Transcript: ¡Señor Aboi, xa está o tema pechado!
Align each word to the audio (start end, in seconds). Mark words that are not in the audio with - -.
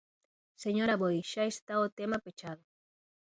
¡Señor 0.63 0.89
Aboi, 0.91 1.17
xa 1.31 1.43
está 1.53 1.73
o 1.85 1.93
tema 1.99 2.17
pechado! 2.25 2.63